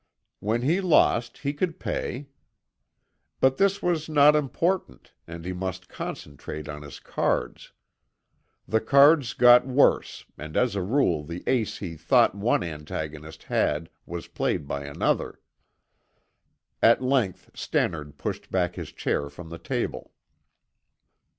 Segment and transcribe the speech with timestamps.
[0.39, 2.29] When he lost he could pay.
[3.39, 7.71] But this was not important, and he must concentrate on his cards.
[8.67, 13.91] The cards got worse and as a rule the ace he thought one antagonist had
[14.07, 15.39] was played by another.
[16.81, 20.13] At length Stannard pushed back his chair from the table.